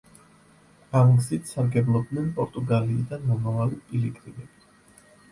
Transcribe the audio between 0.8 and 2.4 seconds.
ამ გზით სარგებლობდნენ